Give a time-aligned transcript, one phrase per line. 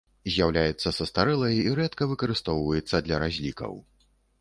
[0.35, 3.73] З'яўляецца састарэлай і рэдка выкарыстоўваецца для разлікаў.